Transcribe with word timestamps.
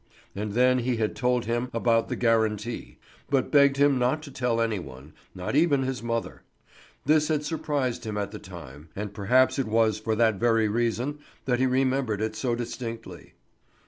And 0.35 0.53
then 0.53 0.79
he 0.79 0.95
had 0.97 1.15
told 1.15 1.45
him 1.45 1.69
about 1.75 2.09
the 2.09 2.15
guarantee, 2.15 2.97
but 3.29 3.51
begged 3.51 3.77
him 3.77 3.99
not 3.99 4.23
to 4.23 4.31
tell 4.31 4.59
any 4.59 4.79
one, 4.79 5.13
not 5.35 5.55
even 5.55 5.83
his 5.83 6.01
mother. 6.01 6.41
This 7.05 7.27
had 7.27 7.45
surprised 7.45 8.03
him 8.03 8.17
at 8.17 8.31
the 8.31 8.39
time, 8.39 8.89
and 8.95 9.13
perhaps 9.13 9.59
it 9.59 9.67
was 9.67 9.99
for 9.99 10.15
that 10.15 10.39
very 10.39 10.67
reason 10.67 11.19
that 11.45 11.59
he 11.59 11.67
remembered 11.67 12.19
it 12.19 12.35
so 12.35 12.55
distinctly. 12.55 13.35